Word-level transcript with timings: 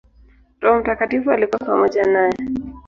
Roho 0.61 0.79
Mtakatifu 0.79 1.31
alikuwa 1.31 1.59
pamoja 1.67 2.03
naye. 2.03 2.37